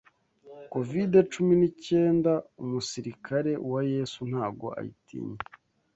covid 0.73 1.11
cumi 1.31 1.53
n'icyendaumusirikare 1.59 3.51
wa 3.71 3.81
Yesu 3.93 4.19
ntago 4.31 4.67
ayitinya 4.79 5.39